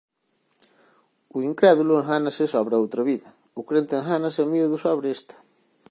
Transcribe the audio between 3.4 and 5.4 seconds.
o crente engánase a miúdo sobre esta.